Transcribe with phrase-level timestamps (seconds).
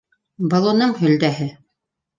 [0.53, 1.51] Был уның һөлдәһе!